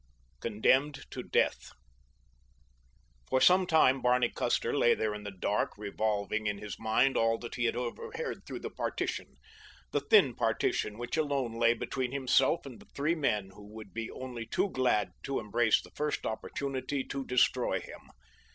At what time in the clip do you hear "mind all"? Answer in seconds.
6.79-7.37